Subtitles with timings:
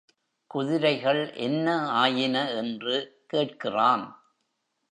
[0.47, 1.89] குதிரைகள் என்ன
[1.89, 2.95] ஆயின என்று
[3.33, 4.05] கேட்கிறான்.